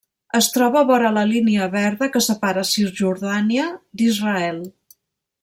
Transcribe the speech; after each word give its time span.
Es 0.37 0.45
troba 0.53 0.81
vora 0.91 1.11
la 1.17 1.25
Línia 1.31 1.67
verda 1.75 2.07
que 2.15 2.23
separa 2.29 2.65
Cisjordània 2.71 3.69
d'Israel. 4.01 4.61